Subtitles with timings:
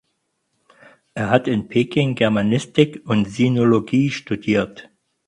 [1.13, 4.89] Er hat in Peking Germanistik und Sinologie studiert.